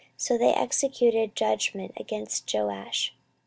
So 0.17 0.35
they 0.35 0.51
executed 0.51 1.35
judgment 1.35 1.93
against 1.95 2.51
Joash. 2.51 3.13